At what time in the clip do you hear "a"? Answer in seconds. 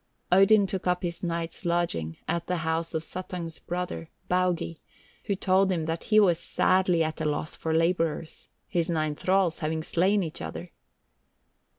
7.21-7.25